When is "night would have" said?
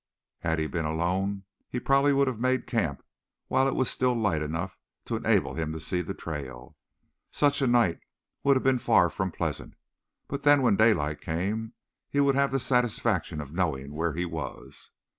7.67-8.63